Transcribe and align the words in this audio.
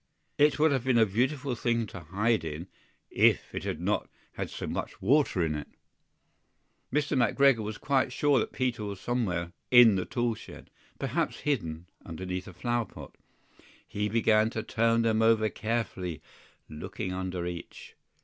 It 0.39 0.57
would 0.57 0.71
have 0.71 0.83
been 0.85 0.97
a 0.97 1.05
beautiful 1.05 1.53
thing 1.53 1.85
to 1.85 1.99
hide 1.99 2.43
in, 2.43 2.65
if 3.11 3.53
it 3.53 3.63
had 3.65 3.79
not 3.79 4.09
had 4.31 4.49
so 4.49 4.65
much 4.65 4.99
water 4.99 5.43
in 5.45 5.53
it. 5.53 5.67
MR. 6.91 7.15
McGREGOR 7.35 7.61
was 7.61 7.77
quite 7.77 8.11
sure 8.11 8.39
that 8.39 8.51
Peter 8.51 8.83
was 8.83 8.99
somewhere 8.99 9.53
in 9.69 9.97
the 9.97 10.05
toolshed, 10.07 10.71
perhaps 10.97 11.41
hidden 11.41 11.85
underneath 12.03 12.47
a 12.47 12.53
flower 12.53 12.85
pot. 12.85 13.15
He 13.87 14.09
began 14.09 14.49
to 14.49 14.63
turn 14.63 15.03
them 15.03 15.21
over 15.21 15.49
carefully, 15.49 16.23
looking 16.67 17.13
under 17.13 17.45
each. 17.45 17.95